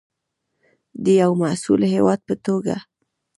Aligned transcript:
د 1.03 1.05
یو 1.21 1.31
مسوول 1.41 1.81
هیواد 1.93 2.19
په 2.27 2.33
توګه. 2.45 2.75